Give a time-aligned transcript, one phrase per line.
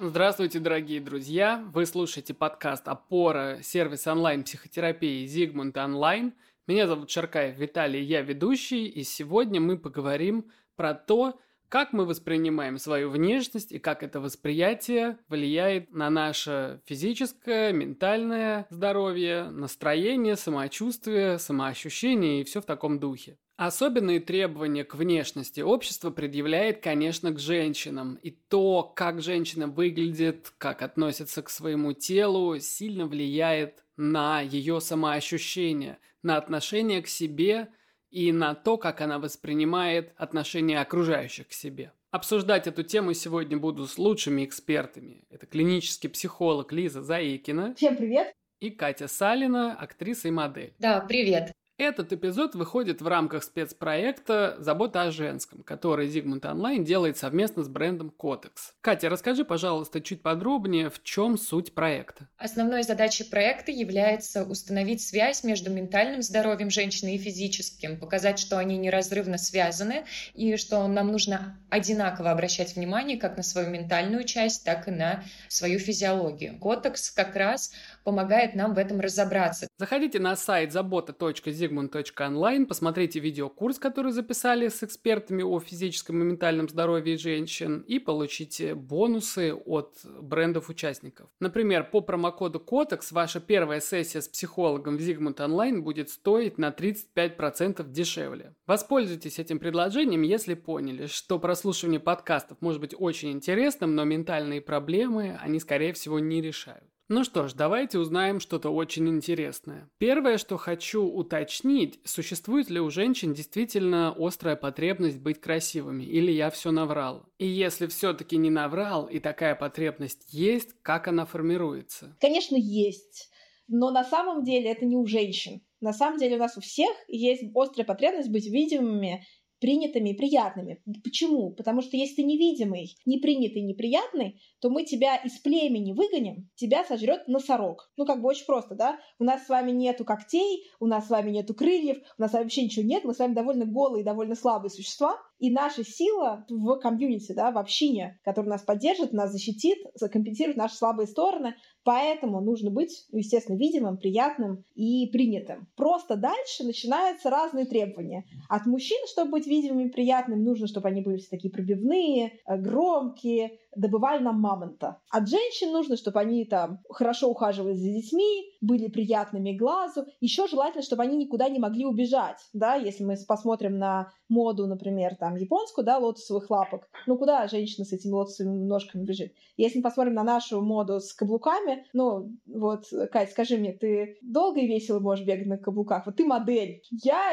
[0.00, 1.60] Здравствуйте, дорогие друзья!
[1.74, 6.34] Вы слушаете подкаст «Опора» сервис онлайн-психотерапии «Зигмунд Онлайн».
[6.68, 12.78] Меня зовут Шаркаев Виталий, я ведущий, и сегодня мы поговорим про то, как мы воспринимаем
[12.78, 22.40] свою внешность и как это восприятие влияет на наше физическое, ментальное здоровье, настроение, самочувствие, самоощущение
[22.40, 23.36] и все в таком духе.
[23.58, 28.14] Особенные требования к внешности общество предъявляет, конечно, к женщинам.
[28.22, 35.98] И то, как женщина выглядит, как относится к своему телу, сильно влияет на ее самоощущение,
[36.22, 37.68] на отношение к себе
[38.10, 41.92] и на то, как она воспринимает отношения окружающих к себе.
[42.10, 45.24] Обсуждать эту тему сегодня буду с лучшими экспертами.
[45.30, 47.74] Это клинический психолог Лиза Заикина.
[47.74, 48.32] Всем привет!
[48.60, 50.74] И Катя Салина, актриса и модель.
[50.78, 51.52] Да, привет.
[51.78, 57.68] Этот эпизод выходит в рамках спецпроекта «Забота о женском», который Зигмунд Онлайн делает совместно с
[57.68, 58.72] брендом Котекс.
[58.80, 62.26] Катя, расскажи, пожалуйста, чуть подробнее, в чем суть проекта.
[62.36, 68.76] Основной задачей проекта является установить связь между ментальным здоровьем женщины и физическим, показать, что они
[68.76, 74.88] неразрывно связаны и что нам нужно одинаково обращать внимание как на свою ментальную часть, так
[74.88, 76.58] и на свою физиологию.
[76.58, 77.70] Котекс как раз
[78.04, 79.68] помогает нам в этом разобраться.
[79.78, 87.16] Заходите на сайт забота.зигмунд.онлайн, посмотрите видеокурс, который записали с экспертами о физическом и ментальном здоровье
[87.16, 91.28] женщин и получите бонусы от брендов-участников.
[91.40, 96.70] Например, по промокоду COTEX ваша первая сессия с психологом в Зигмунд Онлайн будет стоить на
[96.70, 98.54] 35% дешевле.
[98.66, 105.38] Воспользуйтесь этим предложением, если поняли, что прослушивание подкастов может быть очень интересным, но ментальные проблемы
[105.40, 106.84] они, скорее всего, не решают.
[107.08, 109.88] Ну что ж, давайте узнаем что-то очень интересное.
[109.96, 116.50] Первое, что хочу уточнить, существует ли у женщин действительно острая потребность быть красивыми, или я
[116.50, 117.24] все наврал?
[117.38, 122.14] И если все-таки не наврал, и такая потребность есть, как она формируется?
[122.20, 123.30] Конечно, есть.
[123.68, 125.62] Но на самом деле это не у женщин.
[125.80, 129.24] На самом деле у нас у всех есть острая потребность быть видимыми
[129.60, 130.82] принятыми и приятными.
[131.02, 131.50] Почему?
[131.50, 137.28] Потому что если ты невидимый, непринятый, неприятный, то мы тебя из племени выгоним, тебя сожрет
[137.28, 137.90] носорог.
[137.96, 138.98] Ну, как бы очень просто, да?
[139.18, 142.64] У нас с вами нету когтей, у нас с вами нету крыльев, у нас вообще
[142.64, 147.32] ничего нет, мы с вами довольно голые, довольно слабые существа, и наша сила в комьюнити,
[147.32, 149.78] да, в общине, которая нас поддержит, нас защитит,
[150.12, 151.54] компенсирует наши слабые стороны.
[151.84, 155.68] Поэтому нужно быть, естественно, видимым, приятным и принятым.
[155.76, 158.24] Просто дальше начинаются разные требования.
[158.48, 162.56] От мужчин, чтобы быть видимым и приятным, нужно, чтобы они были все такие пробивные, э,
[162.58, 165.00] громкие, добывали нам мамонта.
[165.10, 170.06] От женщин нужно, чтобы они там хорошо ухаживали за детьми, были приятными глазу.
[170.20, 172.38] Еще желательно, чтобы они никуда не могли убежать.
[172.52, 172.74] Да?
[172.74, 177.92] Если мы посмотрим на моду, например, там японскую, да, лотосовых лапок, ну куда женщина с
[177.92, 179.32] этими лотосовыми ножками бежит?
[179.56, 184.60] Если мы посмотрим на нашу моду с каблуками, ну вот, Кать, скажи мне, ты долго
[184.60, 186.06] и весело можешь бегать на каблуках?
[186.06, 186.82] Вот ты модель.
[186.90, 187.32] Я,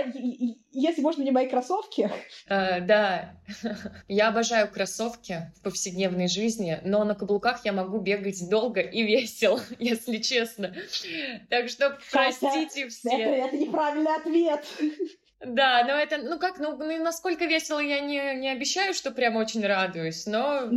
[0.71, 2.09] если можно мне мои кроссовки.
[2.47, 3.35] А, да,
[4.07, 9.59] я обожаю кроссовки в повседневной жизни, но на каблуках я могу бегать долго и весело,
[9.79, 10.73] если честно.
[11.49, 13.09] Так что простите все.
[13.09, 14.65] Это, это неправильный ответ.
[15.45, 19.35] Да, но это, ну как, ну, ну насколько весело я не, не обещаю, что прям
[19.35, 20.67] очень радуюсь, но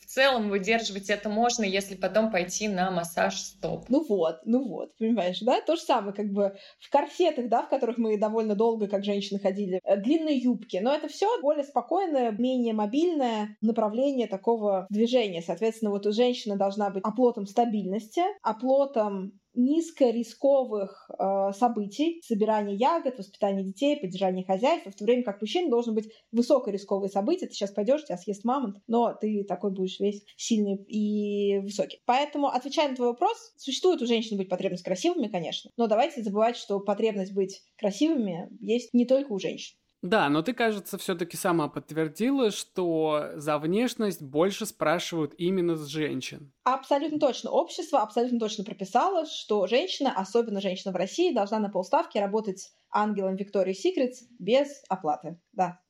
[0.00, 3.84] в целом выдерживать это можно, если потом пойти на массаж стоп.
[3.88, 5.60] Ну вот, ну вот, понимаешь, да?
[5.60, 9.38] То же самое, как бы в корсетах, да, в которых мы довольно долго, как женщины,
[9.38, 15.42] ходили, э, длинные юбки, но это все более спокойное, менее мобильное направление такого движения.
[15.42, 23.64] Соответственно, вот у женщины должна быть оплотом стабильности, оплотом низкорисковых э, событий, собирание ягод, воспитание
[23.64, 27.46] детей, поддержание хозяйства, в то время как мужчина должен быть высокорисковые события.
[27.46, 32.00] Ты сейчас пойдешь, тебя съест мамонт, но ты такой будешь весь сильный и высокий.
[32.06, 36.56] Поэтому, отвечая на твой вопрос, существует у женщин быть потребность красивыми, конечно, но давайте забывать,
[36.56, 39.76] что потребность быть красивыми есть не только у женщин.
[40.02, 46.52] Да, но ты, кажется, все-таки сама подтвердила, что за внешность больше спрашивают именно с женщин.
[46.64, 47.50] Абсолютно точно.
[47.50, 53.36] Общество абсолютно точно прописало, что женщина, особенно женщина в России, должна на полставки работать ангелом
[53.36, 55.38] Виктории Секретс без оплаты.
[55.52, 55.80] Да.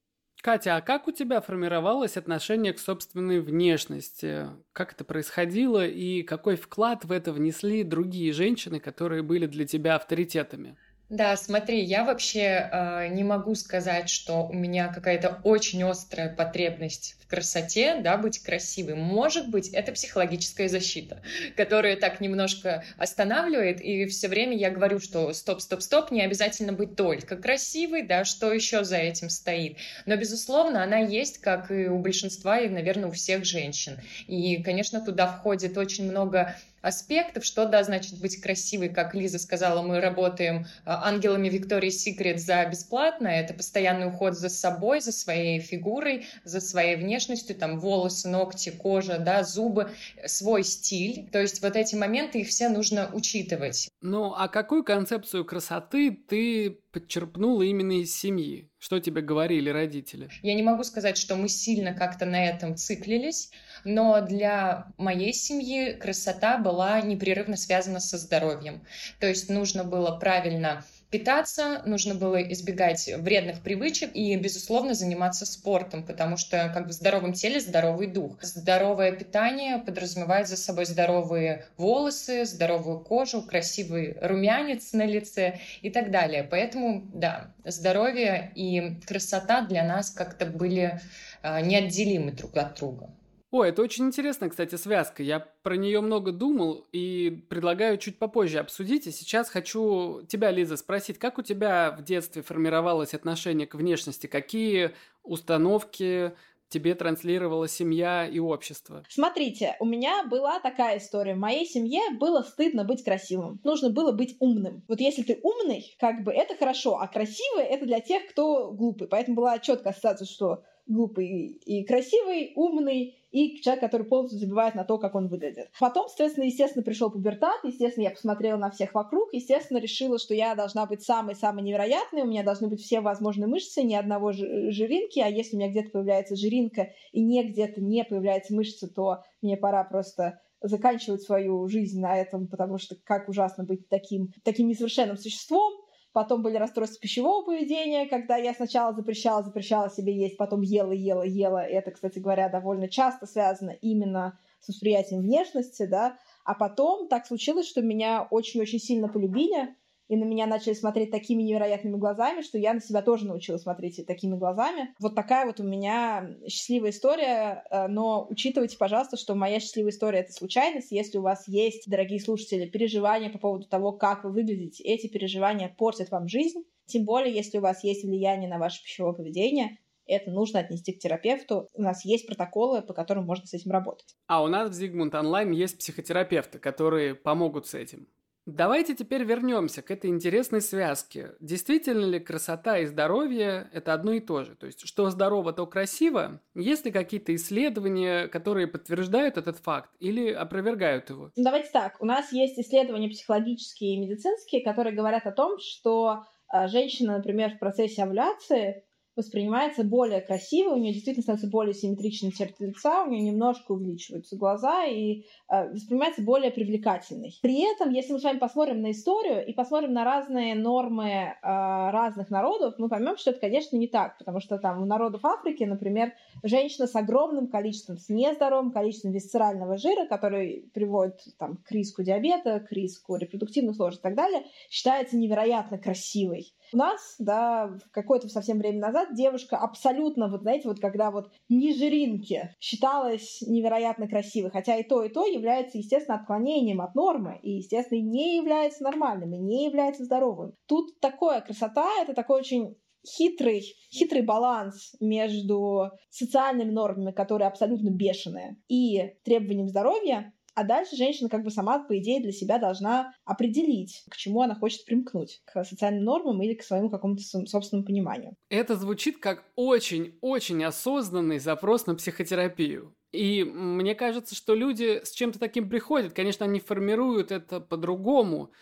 [0.43, 4.46] Катя, а как у тебя формировалось отношение к собственной внешности?
[4.73, 9.96] Как это происходило и какой вклад в это внесли другие женщины, которые были для тебя
[9.96, 10.79] авторитетами?
[11.10, 17.16] Да, смотри, я вообще э, не могу сказать, что у меня какая-то очень острая потребность
[17.18, 18.94] в красоте, да, быть красивой.
[18.94, 21.20] Может быть, это психологическая защита,
[21.56, 26.72] которая так немножко останавливает, и все время я говорю, что стоп, стоп, стоп, не обязательно
[26.72, 29.78] быть только красивой, да, что еще за этим стоит.
[30.06, 33.98] Но, безусловно, она есть, как и у большинства, и, наверное, у всех женщин.
[34.28, 39.82] И, конечно, туда входит очень много аспектов, что да, значит быть красивой, как Лиза сказала,
[39.82, 45.61] мы работаем а, ангелами Виктории Секрет за бесплатно, это постоянный уход за собой, за своей
[45.61, 49.91] фигурой, за своей внешностью, там волосы, ногти, кожа, да, зубы,
[50.27, 53.88] свой стиль, то есть вот эти моменты их все нужно учитывать.
[54.00, 58.69] Ну, а какую концепцию красоты ты подчерпнула именно из семьи?
[58.79, 60.31] Что тебе говорили родители?
[60.43, 63.50] Я не могу сказать, что мы сильно как-то на этом циклились,
[63.85, 68.82] но для моей семьи красота была непрерывно связана со здоровьем.
[69.19, 76.05] То есть нужно было правильно питаться, нужно было избегать вредных привычек и, безусловно, заниматься спортом,
[76.05, 78.38] потому что как бы в здоровом теле здоровый дух.
[78.43, 86.11] Здоровое питание подразумевает за собой здоровые волосы, здоровую кожу, красивый румянец на лице и так
[86.11, 86.44] далее.
[86.44, 91.00] Поэтому, да, здоровье и красота для нас как-то были
[91.43, 93.11] а, неотделимы друг от друга.
[93.50, 95.25] О, это очень интересная, кстати, связка.
[95.25, 99.08] Я про нее много думал и предлагаю чуть попозже обсудить.
[99.08, 104.29] И сейчас хочу тебя, Лиза, спросить, как у тебя в детстве формировалось отношение к внешности?
[104.29, 104.93] Какие
[105.25, 106.32] установки
[106.69, 109.02] тебе транслировала семья и общество?
[109.08, 111.35] Смотрите, у меня была такая история.
[111.35, 113.61] В моей семье было стыдно быть красивым.
[113.64, 114.85] Нужно было быть умным.
[114.87, 119.08] Вот если ты умный, как бы это хорошо, а красивый это для тех, кто глупый.
[119.08, 124.85] Поэтому была четкая ассоциация, что глупый и красивый, умный, и человек, который полностью забивает на
[124.85, 125.71] то, как он выглядит.
[125.79, 130.55] Потом, соответственно, естественно, пришел пубертат, естественно, я посмотрела на всех вокруг, естественно, решила, что я
[130.55, 135.29] должна быть самой-самой невероятной, у меня должны быть все возможные мышцы, ни одного жиринки, а
[135.29, 139.85] если у меня где-то появляется жиринка и не где-то не появляется мышца, то мне пора
[139.85, 145.73] просто заканчивать свою жизнь на этом, потому что как ужасно быть таким, таким несовершенным существом.
[146.12, 151.22] Потом были расстройства пищевого поведения, когда я сначала запрещала, запрещала себе есть, потом ела, ела,
[151.22, 151.62] ела.
[151.62, 156.18] Это, кстати говоря, довольно часто связано именно с восприятием внешности, да.
[156.44, 159.76] А потом так случилось, что меня очень-очень сильно полюбили,
[160.10, 164.04] и на меня начали смотреть такими невероятными глазами, что я на себя тоже научилась смотреть
[164.08, 164.92] такими глазами.
[164.98, 170.18] Вот такая вот у меня счастливая история, э, но учитывайте, пожалуйста, что моя счастливая история—
[170.20, 170.90] это случайность.
[170.90, 175.72] Если у вас есть, дорогие слушатели, переживания по поводу того, как вы выглядите, эти переживания
[175.78, 180.32] портят вам жизнь, тем более, если у вас есть влияние на ваше пищевое поведение, это
[180.32, 181.68] нужно отнести к терапевту.
[181.72, 184.16] У нас есть протоколы, по которым можно с этим работать.
[184.26, 188.08] А у нас в Зигмунд Онлайн есть психотерапевты, которые помогут с этим.
[188.46, 191.32] Давайте теперь вернемся к этой интересной связке.
[191.40, 194.56] Действительно ли красота и здоровье– это одно и то же?
[194.56, 196.40] То есть, что здорово, то красиво?
[196.54, 201.31] Есть ли какие-то исследования, которые подтверждают этот факт или опровергают его?
[201.37, 202.00] Давайте так.
[202.00, 207.54] У нас есть исследования психологические и медицинские, которые говорят о том, что а, женщина, например,
[207.54, 208.84] в процессе овуляции
[209.16, 214.36] воспринимается более красиво, у нее действительно становится более симметричной черты лица, у нее немножко увеличиваются
[214.36, 217.38] глаза и э, воспринимается более привлекательной.
[217.42, 221.34] При этом, если мы с вами посмотрим на историю и посмотрим на разные нормы э,
[221.42, 225.64] разных народов, мы поймем, что это, конечно, не так, потому что там у народов Африки,
[225.64, 226.12] например,
[226.42, 232.60] женщина с огромным количеством, с нездоровым количеством висцерального жира, который приводит там, к риску диабета,
[232.60, 236.52] к риску репродуктивных сложностей и так далее, считается невероятно красивой.
[236.72, 241.75] У нас, да, какое-то совсем время назад девушка абсолютно, вот знаете, вот когда вот не
[241.75, 247.56] жиринки считалась невероятно красивой, хотя и то, и то является, естественно, отклонением от нормы, и,
[247.56, 250.55] естественно, не является нормальным, и не является здоровым.
[250.67, 258.56] Тут такое красота, это такой очень хитрый, хитрый баланс между социальными нормами, которые абсолютно бешеные,
[258.69, 264.02] и требованием здоровья, а дальше женщина как бы сама, по идее, для себя должна определить,
[264.10, 268.34] к чему она хочет примкнуть, к социальным нормам или к своему какому-то собственному пониманию.
[268.48, 272.94] Это звучит как очень-очень осознанный запрос на психотерапию.
[273.12, 276.12] И мне кажется, что люди с чем-то таким приходят.
[276.12, 278.52] Конечно, они формируют это по-другому.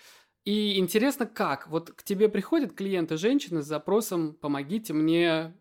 [0.45, 1.69] И интересно, как?
[1.69, 5.55] Вот к тебе приходят клиенты женщины с запросом «помогите мне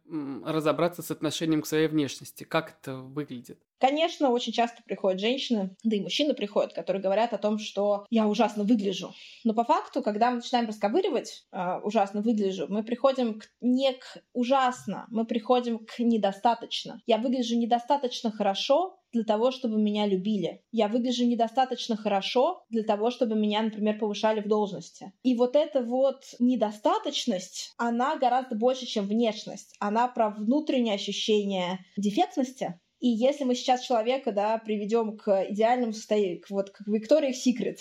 [0.46, 2.46] разобраться с отношением к своей внешности».
[2.46, 3.60] Как это выглядит?
[3.80, 8.28] Конечно, очень часто приходят женщины, да и мужчины приходят, которые говорят о том, что я
[8.28, 9.14] ужасно выгляжу.
[9.44, 14.24] Но по факту, когда мы начинаем расковыривать э, ужасно выгляжу, мы приходим к, не к
[14.34, 17.02] ужасно, мы приходим к недостаточно.
[17.06, 20.62] Я выгляжу недостаточно хорошо, для того, чтобы меня любили.
[20.72, 25.14] Я выгляжу недостаточно хорошо для того, чтобы меня, например, повышали в должности.
[25.24, 29.74] И вот эта вот недостаточность, она гораздо больше, чем внешность.
[29.80, 36.42] Она про внутреннее ощущение дефектности, и если мы сейчас человека, да, приведем к идеальному состоянию,
[36.42, 37.78] к, вот, к Victoria's Secret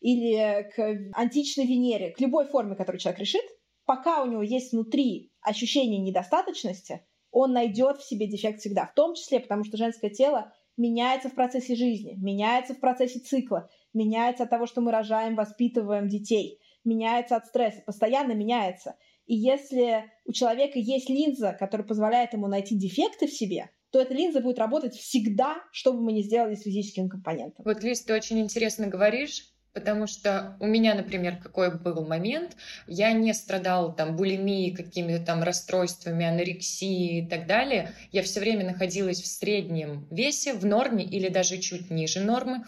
[0.00, 3.44] или к античной Венере, к любой форме, которую человек решит,
[3.84, 8.86] пока у него есть внутри ощущение недостаточности, он найдет в себе дефект всегда.
[8.86, 13.68] В том числе, потому что женское тело меняется в процессе жизни, меняется в процессе цикла,
[13.92, 18.96] меняется от того, что мы рожаем, воспитываем детей, меняется от стресса, постоянно меняется.
[19.26, 24.12] И если у человека есть линза, которая позволяет ему найти дефекты в себе, то эта
[24.12, 27.64] линза будет работать всегда, что бы мы ни сделали с физическим компонентом.
[27.64, 33.10] Вот, Лиз, ты очень интересно говоришь, Потому что у меня, например, какой был момент, я
[33.10, 37.90] не страдала там булимией, какими-то там расстройствами, анорексией и так далее.
[38.12, 42.64] Я все время находилась в среднем весе, в норме или даже чуть ниже нормы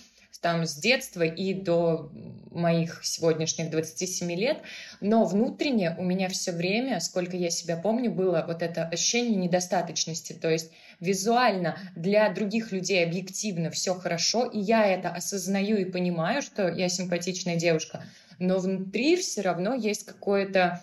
[0.46, 2.10] там с детства и до
[2.52, 4.58] моих сегодняшних 27 лет,
[5.00, 10.34] но внутренне у меня все время, сколько я себя помню, было вот это ощущение недостаточности,
[10.34, 16.42] то есть визуально для других людей объективно все хорошо, и я это осознаю и понимаю,
[16.42, 18.04] что я симпатичная девушка,
[18.38, 20.82] но внутри все равно есть какое-то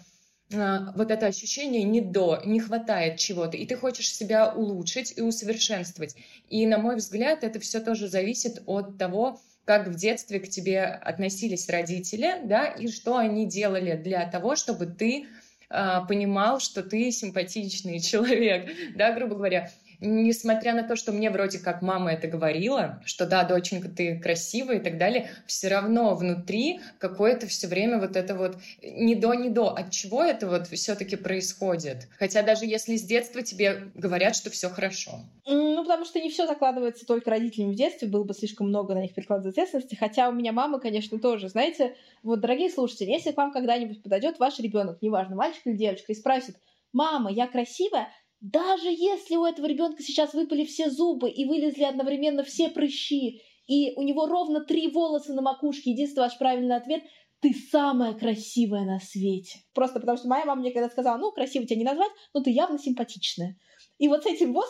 [0.54, 5.22] а, вот это ощущение не до, не хватает чего-то, и ты хочешь себя улучшить и
[5.22, 6.16] усовершенствовать.
[6.50, 10.84] И, на мой взгляд, это все тоже зависит от того, как в детстве к тебе
[10.84, 15.26] относились родители, да, и что они делали для того, чтобы ты
[15.70, 19.72] э, понимал, что ты симпатичный человек, да, грубо говоря
[20.04, 24.78] несмотря на то, что мне вроде как мама это говорила, что да, доченька, ты красивая
[24.78, 29.50] и так далее, все равно внутри какое-то все время вот это вот не до, не
[29.50, 29.70] до.
[29.70, 32.08] От чего это вот все-таки происходит?
[32.20, 35.22] Хотя даже если с детства тебе говорят, что все хорошо.
[35.46, 39.02] Ну, потому что не все закладывается только родителями в детстве, было бы слишком много на
[39.02, 39.96] них перекладывать ответственности.
[39.96, 41.50] Хотя у меня мама, конечно, тоже.
[41.50, 46.12] Знаете, вот, дорогие слушатели, если к вам когда-нибудь подойдет ваш ребенок, неважно, мальчик или девочка,
[46.12, 46.56] и спросит,
[46.94, 48.10] мама, я красивая,
[48.44, 53.94] даже если у этого ребенка сейчас выпали все зубы и вылезли одновременно все прыщи, и
[53.96, 57.04] у него ровно три волоса на макушке, единственный ваш правильный ответ–
[57.44, 59.60] ты самая красивая на свете.
[59.74, 62.52] Просто потому что моя мама мне когда сказала, ну, красиво тебя не назвать, но ты
[62.52, 63.58] явно симпатичная.
[64.00, 64.70] И вот с этим вот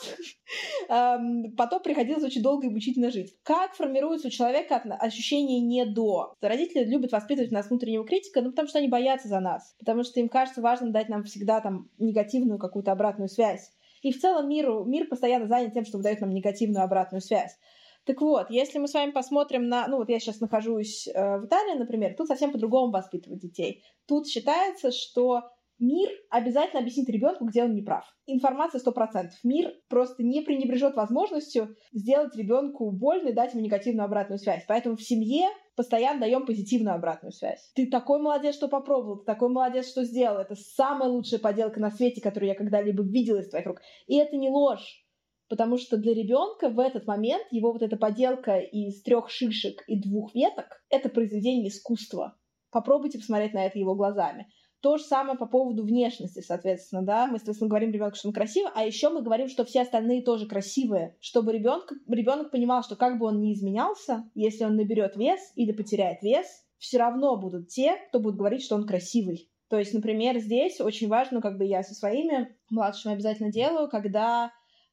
[1.57, 3.35] потом приходилось очень долго и мучительно жить.
[3.43, 6.35] Как формируется у человека ощущение не до?
[6.41, 10.19] Родители любят воспитывать нас внутреннего критика, ну, потому что они боятся за нас, потому что
[10.19, 13.71] им кажется важно дать нам всегда там негативную какую-то обратную связь.
[14.01, 17.57] И в целом миру, мир постоянно занят тем, чтобы дает нам негативную обратную связь.
[18.05, 19.87] Так вот, если мы с вами посмотрим на...
[19.87, 23.81] Ну, вот я сейчас нахожусь э, в Италии, например, тут совсем по-другому воспитывают детей.
[24.05, 25.43] Тут считается, что
[25.79, 28.05] Мир обязательно объяснит ребенку, где он не прав.
[28.25, 29.37] Информация сто процентов.
[29.43, 34.63] Мир просто не пренебрежет возможностью сделать ребенку больно и дать ему негативную обратную связь.
[34.67, 37.71] Поэтому в семье постоянно даем позитивную обратную связь.
[37.75, 40.37] Ты такой молодец, что попробовал, ты такой молодец, что сделал.
[40.37, 43.81] Это самая лучшая поделка на свете, которую я когда-либо видела из твоих рук.
[44.07, 45.03] И это не ложь.
[45.49, 49.99] Потому что для ребенка в этот момент его вот эта поделка из трех шишек и
[49.99, 52.37] двух веток— это произведение искусства.
[52.71, 54.47] Попробуйте посмотреть на это его глазами.
[54.83, 57.27] То же самое по поводу внешности, соответственно, да.
[57.27, 60.45] Мы, соответственно, говорим ребенку, что он красивый, а еще мы говорим, что все остальные тоже
[60.45, 65.39] красивые, чтобы ребенок, ребенок понимал, что как бы он ни изменялся, если он наберет вес
[65.55, 66.45] или потеряет вес,
[66.79, 69.49] все равно будут те, кто будет говорить, что он красивый.
[69.69, 74.51] То есть, например, здесь очень важно, как бы я со своими младшими обязательно делаю, когда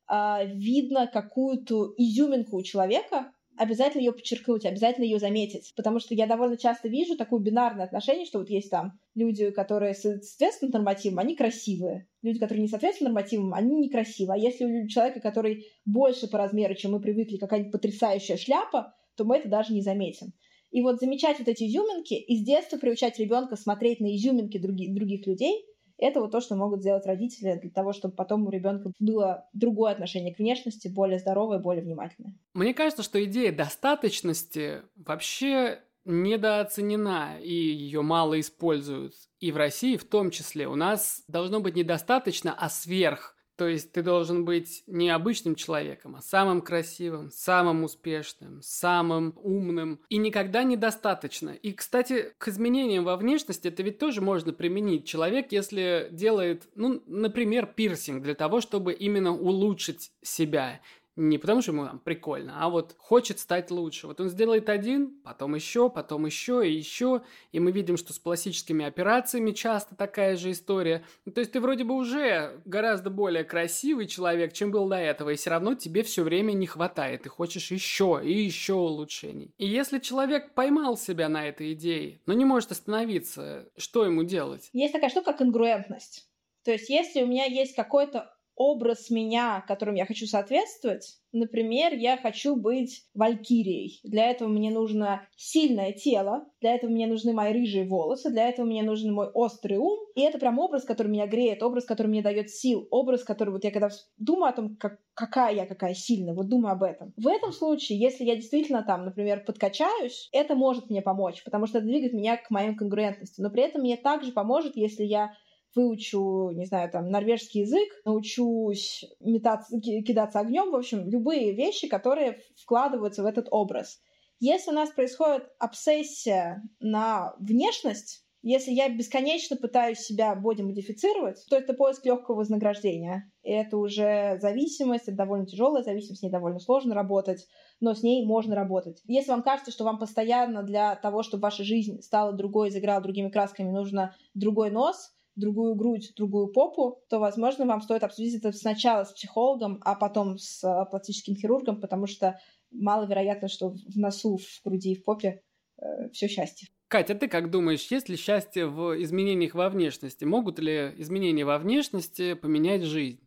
[0.08, 5.72] э, видно какую-то изюминку у человека, обязательно ее подчеркнуть, обязательно ее заметить.
[5.76, 9.92] Потому что я довольно часто вижу такое бинарное отношение, что вот есть там люди, которые
[9.94, 12.08] соответствуют нормативам, они красивые.
[12.22, 14.36] Люди, которые не соответствуют нормативам, они некрасивые.
[14.36, 19.24] А если у человека, который больше по размеру, чем мы привыкли, какая-нибудь потрясающая шляпа, то
[19.24, 20.32] мы это даже не заметим.
[20.70, 24.94] И вот замечать вот эти изюминки и с детства приучать ребенка смотреть на изюминки других,
[24.94, 25.66] других людей,
[26.00, 29.92] это вот то, что могут сделать родители для того, чтобы потом у ребенка было другое
[29.92, 32.34] отношение к внешности, более здоровое, более внимательное.
[32.54, 39.14] Мне кажется, что идея достаточности вообще недооценена, и ее мало используют.
[39.38, 40.66] И в России в том числе.
[40.66, 43.36] У нас должно быть недостаточно, а сверх.
[43.60, 50.00] То есть ты должен быть не обычным человеком, а самым красивым, самым успешным, самым умным.
[50.08, 51.50] И никогда недостаточно.
[51.50, 55.04] И, кстати, к изменениям во внешности это ведь тоже можно применить.
[55.04, 60.80] Человек, если делает, ну, например, пирсинг для того, чтобы именно улучшить себя.
[61.16, 64.06] Не потому, что ему там прикольно, а вот хочет стать лучше.
[64.06, 67.22] Вот он сделает один, потом еще, потом еще и еще.
[67.52, 71.04] И мы видим, что с пластическими операциями часто такая же история.
[71.24, 75.30] Ну, то есть ты вроде бы уже гораздо более красивый человек, чем был до этого,
[75.30, 77.22] и все равно тебе все время не хватает.
[77.22, 79.52] Ты хочешь еще и еще улучшений.
[79.58, 84.70] И если человек поймал себя на этой идее, но не может остановиться, что ему делать?
[84.72, 86.26] Есть такая штука, как конгруентность.
[86.64, 91.18] То есть, если у меня есть какой-то образ меня, которым я хочу соответствовать.
[91.32, 94.00] Например, я хочу быть валькирией.
[94.04, 98.66] Для этого мне нужно сильное тело, для этого мне нужны мои рыжие волосы, для этого
[98.66, 99.98] мне нужен мой острый ум.
[100.14, 103.64] И это прям образ, который меня греет, образ, который мне дает сил, образ, который вот
[103.64, 103.88] я когда
[104.18, 107.14] думаю о том, как, какая я, какая сильная, вот думаю об этом.
[107.16, 111.78] В этом случае, если я действительно там, например, подкачаюсь, это может мне помочь, потому что
[111.78, 113.40] это двигает меня к моим конгруентности.
[113.40, 115.32] Но при этом мне также поможет, если я
[115.74, 122.40] выучу, не знаю, там, норвежский язык, научусь метаться, кидаться огнем, в общем, любые вещи, которые
[122.56, 124.00] вкладываются в этот образ.
[124.40, 131.74] Если у нас происходит обсессия на внешность, если я бесконечно пытаюсь себя боди-модифицировать, то это
[131.74, 133.30] поиск легкого вознаграждения.
[133.42, 137.46] И это уже зависимость, это довольно тяжелая зависимость, с ней довольно сложно работать,
[137.80, 139.02] но с ней можно работать.
[139.04, 143.28] Если вам кажется, что вам постоянно для того, чтобы ваша жизнь стала другой, заиграла другими
[143.28, 149.04] красками, нужно другой нос, другую грудь, другую попу, то, возможно, вам стоит обсудить это сначала
[149.04, 154.64] с психологом, а потом с э, пластическим хирургом, потому что маловероятно, что в носу, в
[154.64, 155.42] груди и в попе
[155.78, 156.68] э, все счастье.
[156.88, 160.24] Катя, ты как думаешь, есть ли счастье в изменениях во внешности?
[160.24, 163.20] Могут ли изменения во внешности поменять жизнь?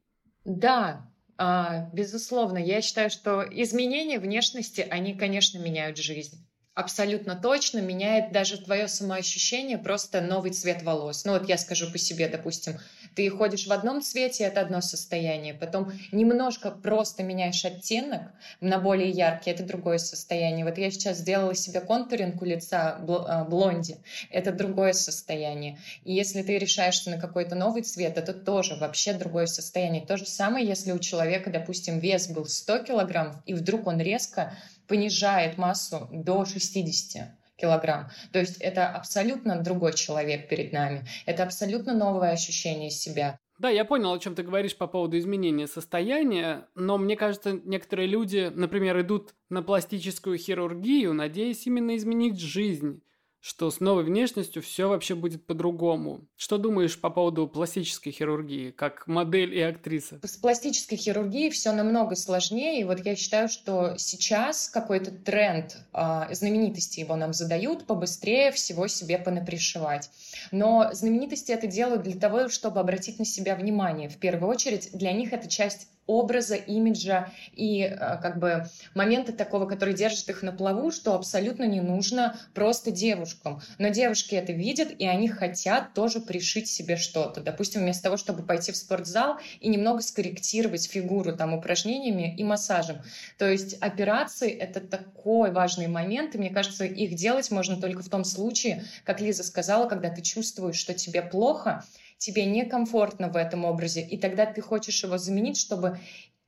[0.43, 2.57] Да, а, безусловно.
[2.57, 6.45] Я считаю, что изменения внешности, они, конечно, меняют жизнь
[6.75, 11.23] абсолютно точно меняет даже твое самоощущение, просто новый цвет волос.
[11.23, 12.79] Ну вот я скажу по себе, допустим,
[13.15, 18.23] ты ходишь в одном цвете, это одно состояние, потом немножко просто меняешь оттенок
[18.59, 20.65] на более яркий, это другое состояние.
[20.65, 23.97] Вот я сейчас сделала себе контуринг у лица а, блонди,
[24.31, 25.77] это другое состояние.
[26.03, 30.03] И если ты решаешься на какой-то новый цвет, это тоже вообще другое состояние.
[30.05, 34.55] То же самое, если у человека, допустим, вес был 100 килограммов, и вдруг он резко
[34.87, 38.09] понижает массу до 60 килограмм.
[38.31, 41.05] То есть это абсолютно другой человек перед нами.
[41.25, 43.37] Это абсолютно новое ощущение себя.
[43.59, 48.07] Да, я понял, о чем ты говоришь по поводу изменения состояния, но мне кажется, некоторые
[48.07, 53.01] люди, например, идут на пластическую хирургию, надеясь именно изменить жизнь
[53.43, 56.21] что с новой внешностью все вообще будет по-другому.
[56.37, 60.21] Что думаешь по поводу пластической хирургии, как модель и актриса?
[60.23, 62.79] С пластической хирургией все намного сложнее.
[62.79, 68.87] И вот я считаю, что сейчас какой-то тренд э, знаменитости его нам задают, побыстрее всего
[68.87, 70.09] себе понапришивать.
[70.53, 74.07] Но знаменитости это делают для того, чтобы обратить на себя внимание.
[74.07, 79.65] В первую очередь для них это часть образа, имиджа и э, как бы момента такого,
[79.65, 83.61] который держит их на плаву, что абсолютно не нужно просто девушкам.
[83.77, 87.41] Но девушки это видят, и они хотят тоже пришить себе что-то.
[87.41, 92.97] Допустим, вместо того, чтобы пойти в спортзал и немного скорректировать фигуру там упражнениями и массажем.
[93.37, 98.09] То есть операции— это такой важный момент, и мне кажется, их делать можно только в
[98.09, 101.83] том случае, как Лиза сказала, когда ты чувствуешь, что тебе плохо,
[102.23, 105.99] тебе некомфортно в этом образе, и тогда ты хочешь его заменить, чтобы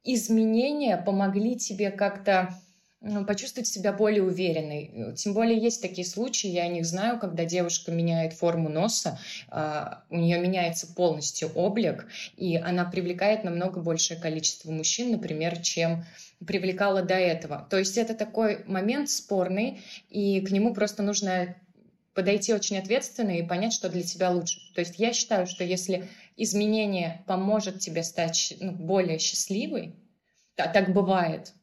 [0.06, 2.56] изменения помогли тебе как-то
[3.28, 5.14] почувствовать себя более уверенной.
[5.18, 10.04] Тем более есть такие случаи, я о них знаю, когда девушка меняет форму носа, а,
[10.10, 12.08] у нее меняется полностью облик,
[12.38, 16.06] и она привлекает намного большее количество мужчин, например, чем
[16.48, 17.68] привлекала до этого.
[17.70, 21.56] То есть это такой момент спорный, и к нему просто нужно
[22.16, 24.60] подойти очень ответственно и понять, что для тебя лучше.
[24.74, 29.96] То есть я считаю, что если изменение поможет тебе стать ну, более счастливой,
[30.58, 31.54] а так бывает,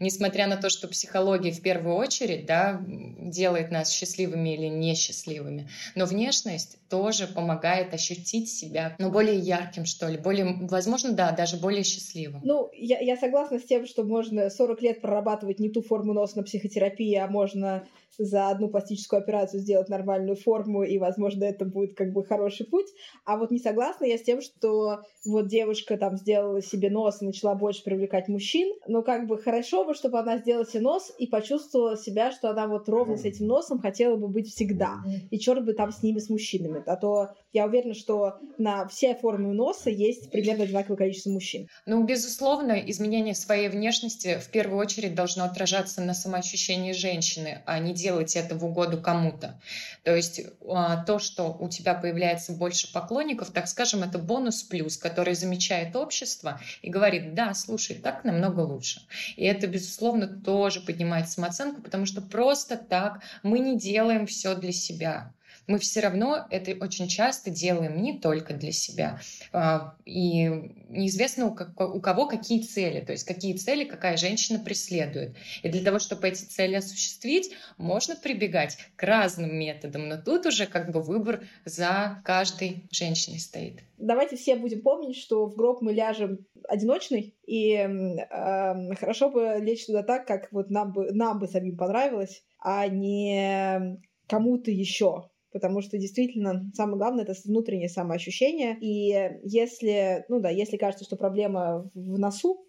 [0.00, 6.06] несмотря на то, что психология в первую очередь да, делает нас счастливыми или несчастливыми, но
[6.06, 11.82] внешность тоже помогает ощутить себя ну, более ярким, что ли, более, возможно, да, даже более
[11.82, 12.40] счастливым.
[12.44, 16.38] Ну, я, я согласна с тем, что можно 40 лет прорабатывать не ту форму носа
[16.38, 17.84] на психотерапии, а можно
[18.18, 22.86] за одну пластическую операцию сделать нормальную форму, и, возможно, это будет как бы хороший путь.
[23.24, 27.26] А вот не согласна я с тем, что вот девушка там сделала себе нос и
[27.26, 28.74] начала больше привлекать мужчин.
[28.86, 32.66] Но как бы хорошо бы, чтобы она сделала себе нос и почувствовала себя, что она
[32.66, 34.98] вот ровно с этим носом хотела бы быть всегда.
[35.30, 36.82] И черт бы там с ними, с мужчинами.
[36.86, 41.68] А то я уверена, что на все формы носа есть примерно одинаковое количество мужчин.
[41.86, 47.94] Ну, безусловно, изменение своей внешности в первую очередь должно отражаться на самоощущении женщины, а не
[47.94, 49.60] делать это в угоду кому-то.
[50.04, 54.96] То есть а, то, что у тебя появляется больше поклонников, так скажем, это бонус плюс,
[54.96, 59.00] который замечает общество и говорит, да, слушай, так намного лучше.
[59.36, 64.72] И это, безусловно, тоже поднимает самооценку, потому что просто так мы не делаем все для
[64.72, 65.34] себя
[65.66, 69.20] мы все равно это очень часто делаем не только для себя.
[69.52, 70.46] А, и
[70.88, 75.36] неизвестно у кого какие цели, то есть какие цели какая женщина преследует.
[75.62, 80.66] И для того, чтобы эти цели осуществить, можно прибегать к разным методам, но тут уже
[80.66, 83.80] как бы выбор за каждой женщиной стоит.
[83.98, 89.86] Давайте все будем помнить, что в гроб мы ляжем одиночный, и э, хорошо бы лечь
[89.86, 95.80] туда так, как вот нам бы, нам бы самим понравилось, а не кому-то еще потому
[95.80, 98.76] что действительно самое главное это внутреннее самоощущение.
[98.78, 102.66] И если, ну да, если кажется, что проблема в носу,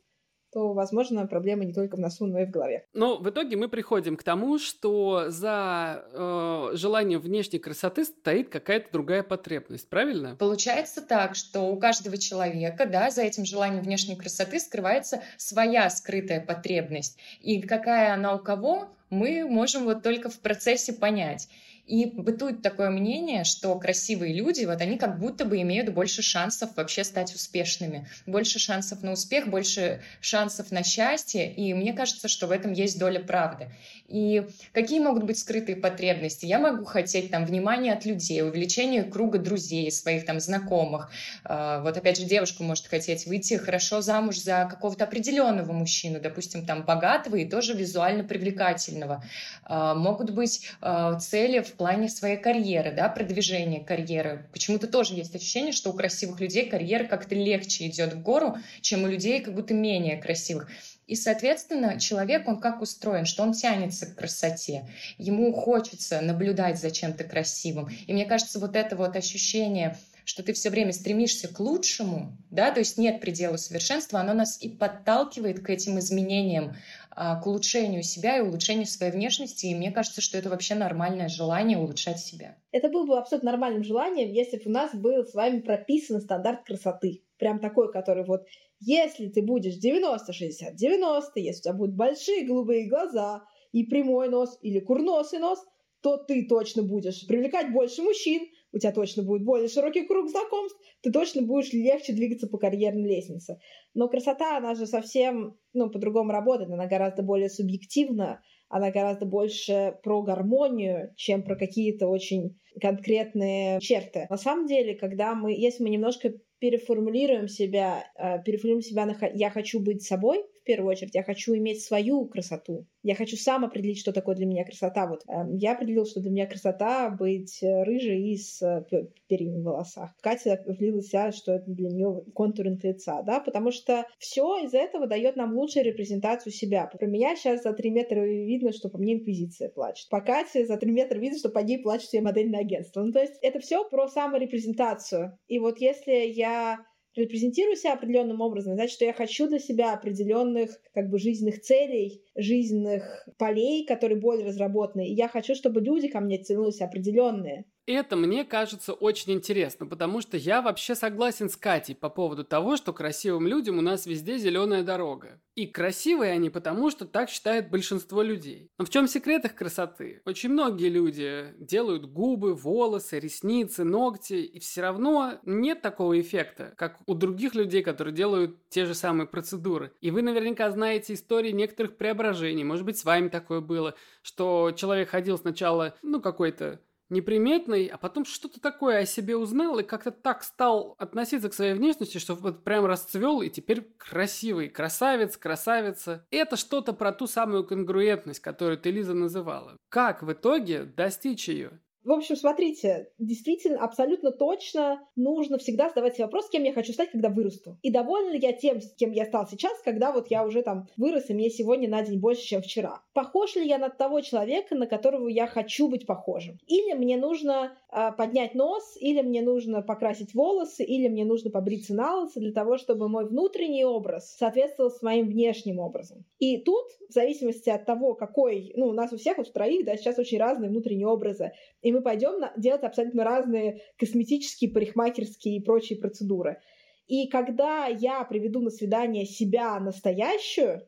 [0.53, 2.85] то, возможно, проблема не только в носу, но и в голове.
[2.93, 8.89] Но в итоге мы приходим к тому, что за э, желанием внешней красоты стоит какая-то
[8.91, 10.37] другая потребность, правильно?
[10.37, 16.39] Получается так, что у каждого человека, да, за этим желанием внешней красоты скрывается своя скрытая
[16.39, 17.17] потребность.
[17.41, 21.49] И какая она у кого, мы можем вот только в процессе понять.
[21.87, 26.75] И бытует такое мнение, что красивые люди, вот они как будто бы имеют больше шансов
[26.75, 28.09] вообще стать успешными.
[28.25, 31.49] Больше шансов на успех, больше шансов на счастье.
[31.51, 33.69] И мне кажется, что в этом есть доля правды.
[34.09, 36.45] И какие могут быть скрытые потребности?
[36.45, 41.09] Я могу хотеть там внимания от людей, увеличение круга друзей, своих там знакомых.
[41.45, 46.65] А, вот опять же, девушка может хотеть выйти хорошо замуж за какого-то определенного мужчину, допустим,
[46.65, 49.23] там богатого и тоже визуально привлекательного.
[49.63, 54.45] А, могут быть а, цели в плане своей карьеры, да, продвижения карьеры.
[54.51, 59.03] Почему-то тоже есть ощущение, что у красивых людей карьера как-то легче идет в гору, чем
[59.03, 60.69] у людей как будто менее красивых.
[61.07, 64.89] И, соответственно, человек, он как устроен, что он тянется к красоте.
[65.17, 67.89] Ему хочется наблюдать за чем-то красивым.
[68.07, 72.69] И мне кажется, вот это вот ощущение что ты все время стремишься к лучшему, да,
[72.71, 76.75] то есть нет предела совершенства, оно нас и подталкивает к этим изменениям,
[77.11, 79.67] а, к улучшению себя и улучшению своей внешности.
[79.67, 82.57] И мне кажется, что это вообще нормальное желание улучшать себя.
[82.73, 86.65] Это было бы абсолютно нормальным желанием, если бы у нас был с вами прописан стандарт
[86.65, 87.23] красоты.
[87.37, 88.41] Прям такой, который вот
[88.81, 94.81] если ты будешь 90-60-90, если у тебя будут большие голубые глаза и прямой нос или
[94.81, 95.63] курносый нос,
[96.01, 100.79] то ты точно будешь привлекать больше мужчин, у тебя точно будет более широкий круг знакомств,
[101.01, 103.59] ты точно будешь легче двигаться по карьерной лестнице.
[103.93, 109.97] Но красота, она же совсем ну, по-другому работает, она гораздо более субъективна, она гораздо больше
[110.03, 114.27] про гармонию, чем про какие-то очень конкретные черты.
[114.29, 119.49] На самом деле, когда мы, если мы немножко переформулируем себя, э, переформулируем себя на «я
[119.49, 122.85] хочу быть собой», первую очередь, я хочу иметь свою красоту.
[123.01, 125.07] Я хочу сам определить, что такое для меня красота.
[125.07, 128.83] Вот эм, я определил, что для меня красота быть э, рыжей и с э,
[129.27, 130.13] перьями в волосах.
[130.21, 135.07] Катя определила себя, что это для нее контуринг лица, да, потому что все из этого
[135.07, 136.85] дает нам лучшую репрезентацию себя.
[136.85, 140.09] Про меня сейчас за три метра видно, что по мне инквизиция плачет.
[140.09, 143.01] По Кате за три метра видно, что по ней плачет все модельное агентство.
[143.01, 145.37] Ну, то есть это все про саморепрезентацию.
[145.47, 146.85] И вот если я
[147.17, 152.21] репрезентирую себя определенным образом, значит, что я хочу для себя определенных как бы жизненных целей,
[152.35, 155.07] жизненных полей, которые более разработаны.
[155.07, 157.65] И я хочу, чтобы люди ко мне тянулись определенные.
[157.87, 162.75] Это мне кажется очень интересно, потому что я вообще согласен с Катей по поводу того,
[162.75, 165.39] что красивым людям у нас везде зеленая дорога.
[165.55, 168.69] И красивые они потому, что так считает большинство людей.
[168.77, 170.21] Но в чем секрет их красоты?
[170.25, 176.99] Очень многие люди делают губы, волосы, ресницы, ногти, и все равно нет такого эффекта, как
[177.05, 179.93] у других людей, которые делают те же самые процедуры.
[180.01, 182.65] И вы наверняка знаете истории некоторых преображений.
[182.65, 188.25] Может быть, с вами такое было, что человек ходил сначала, ну, какой-то неприметный, а потом
[188.25, 192.63] что-то такое о себе узнал и как-то так стал относиться к своей внешности, что вот
[192.63, 196.25] прям расцвел и теперь красивый, красавец, красавица.
[196.31, 199.77] Это что-то про ту самую конгруентность, которую ты, Лиза, называла.
[199.89, 201.79] Как в итоге достичь ее?
[202.07, 207.11] В общем, смотрите, действительно, абсолютно точно нужно всегда задавать себе вопрос, кем я хочу стать,
[207.11, 207.77] когда вырасту.
[207.81, 211.29] И довольна ли я тем, кем я стал сейчас, когда вот я уже там вырос,
[211.29, 213.01] и мне сегодня на день больше, чем вчера.
[213.13, 216.57] Похож ли я на того человека, на которого я хочу быть похожим?
[216.67, 217.77] Или мне нужно
[218.17, 222.77] поднять нос, или мне нужно покрасить волосы, или мне нужно побриться на лысо для того,
[222.77, 226.23] чтобы мой внутренний образ соответствовал с моим внешним образом.
[226.39, 229.85] И тут, в зависимости от того, какой, ну, у нас у всех вот в троих,
[229.85, 235.63] да, сейчас очень разные внутренние образы, и мы пойдем делать абсолютно разные косметические, парикмахерские и
[235.63, 236.61] прочие процедуры.
[237.07, 240.87] И когда я приведу на свидание себя настоящую,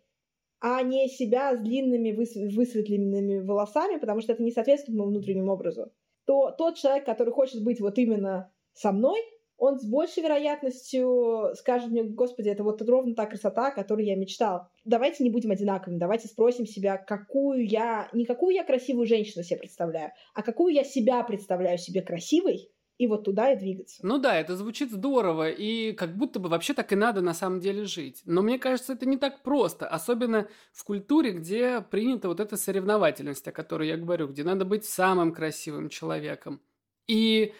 [0.60, 5.91] а не себя с длинными высветленными волосами, потому что это не соответствует моему внутреннему образу,
[6.30, 9.20] то тот человек, который хочет быть вот именно со мной,
[9.58, 14.15] он с большей вероятностью скажет мне, господи, это вот ровно та красота, о которой я
[14.15, 14.68] мечтал.
[14.86, 19.58] Давайте не будем одинаковыми, давайте спросим себя, какую я, не какую я красивую женщину себе
[19.62, 24.01] представляю, а какую я себя представляю себе красивой, и вот туда и двигаться.
[24.03, 27.62] Ну да, это звучит здорово, и как будто бы вообще так и надо на самом
[27.62, 28.21] деле жить.
[28.25, 33.47] Но мне кажется, это не так просто, особенно в культуре, где принята вот эта соревновательность,
[33.47, 36.62] о которой я говорю, где надо быть самым красивым человеком.
[37.07, 37.53] И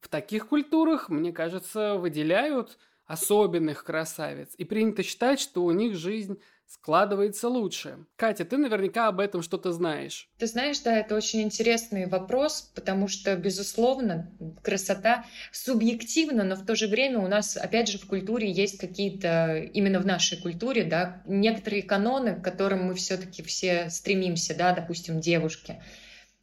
[0.00, 2.76] в таких культурах, мне кажется, выделяют
[3.06, 4.54] особенных красавиц.
[4.58, 6.40] И принято считать, что у них жизнь
[6.70, 8.06] складывается лучше.
[8.14, 10.30] Катя, ты наверняка об этом что-то знаешь.
[10.38, 14.30] Ты знаешь, да, это очень интересный вопрос, потому что, безусловно,
[14.62, 19.56] красота субъективна, но в то же время у нас, опять же, в культуре есть какие-то,
[19.56, 25.20] именно в нашей культуре, да, некоторые каноны, к которым мы все-таки все стремимся, да, допустим,
[25.20, 25.82] девушки.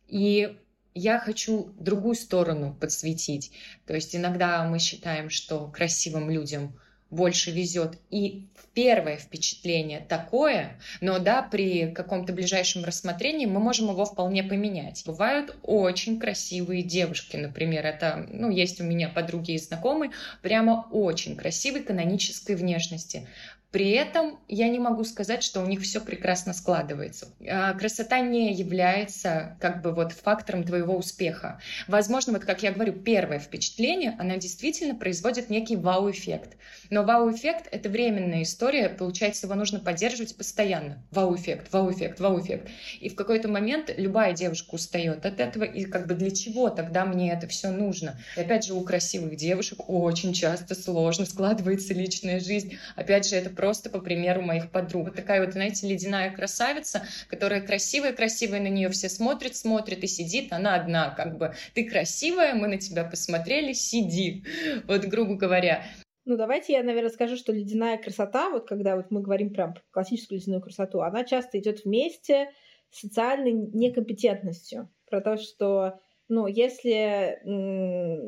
[0.10, 0.58] И
[0.94, 3.54] я хочу другую сторону подсветить.
[3.86, 6.78] То есть иногда мы считаем, что красивым людям
[7.10, 7.98] больше везет.
[8.10, 8.44] И
[8.74, 15.04] первое впечатление такое, но да, при каком-то ближайшем рассмотрении мы можем его вполне поменять.
[15.06, 21.36] Бывают очень красивые девушки, например, это, ну, есть у меня подруги и знакомые, прямо очень
[21.36, 23.28] красивой канонической внешности.
[23.72, 27.28] При этом я не могу сказать, что у них все прекрасно складывается.
[27.48, 31.60] А, красота не является как бы вот фактором твоего успеха.
[31.88, 36.56] Возможно, вот как я говорю, первое впечатление, она действительно производит некий вау-эффект.
[36.90, 41.04] Но вау-эффект— это временная история, получается, его нужно поддерживать постоянно.
[41.12, 42.70] Вау-эффект, вау-эффект, вау-эффект.
[43.02, 47.06] И в какой-то момент любая девушка устает от этого, и как бы для чего тогда
[47.06, 48.18] мне это все нужно?
[48.38, 52.78] И опять же, у красивых девушек очень часто сложно складывается личная жизнь.
[52.96, 55.08] Опять же, это просто по примеру моих подруг.
[55.08, 60.54] Вот такая вот, знаете, ледяная красавица, которая красивая-красивая, на нее все смотрят, смотрят и сидит,
[60.54, 64.46] она одна, как бы, ты красивая, мы на тебя посмотрели, сиди,
[64.88, 65.84] вот грубо говоря.
[66.26, 69.82] Ну, давайте я, наверное, скажу, что ледяная красота, вот когда вот мы говорим прям про
[69.92, 72.52] классическую ледяную красоту, она часто идет вместе
[72.92, 74.90] с социальной некомпетентностью.
[75.10, 76.00] Про то, что
[76.30, 77.40] ну, если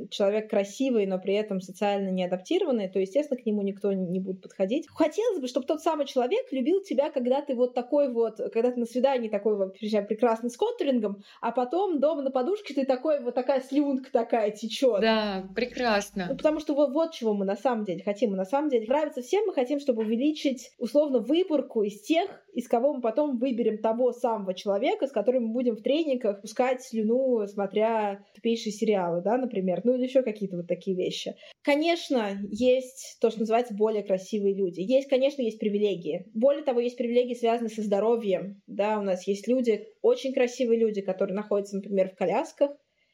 [0.10, 4.42] человек красивый, но при этом социально не адаптированный, то, естественно, к нему никто не будет
[4.42, 4.88] подходить.
[4.90, 8.80] Хотелось бы, чтобы тот самый человек любил тебя, когда ты вот такой вот, когда ты
[8.80, 13.36] на свидании такой вот прекрасный с контурингом, а потом дома на подушке ты такой вот
[13.36, 15.02] такая слюнка такая течет.
[15.02, 16.28] Да, прекрасно.
[16.30, 18.32] Ну, потому что вот, вот чего мы на самом деле хотим.
[18.32, 22.68] Мы на самом деле нравится всем, мы хотим, чтобы увеличить условно выборку из тех, из
[22.68, 27.46] кого мы потом выберем того самого человека, с которым мы будем в тренингах пускать слюну,
[27.48, 27.89] смотря
[28.36, 31.36] тупейшие сериалы, да, например, ну или еще какие-то вот такие вещи.
[31.64, 34.82] Конечно, есть то, что называется более красивые люди.
[34.82, 36.26] Есть, конечно, есть привилегии.
[36.34, 38.62] Более того, есть привилегии, связанные со здоровьем.
[38.68, 42.72] Да, у нас есть люди, очень красивые люди, которые находятся, например, в колясках,